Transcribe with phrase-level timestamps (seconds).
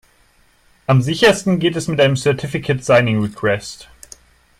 [0.87, 3.87] Am sichersten geht es mit einem Certificate Signing Request.